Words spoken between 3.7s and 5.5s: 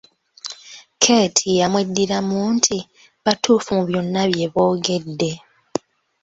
mu byonna bye boogedde.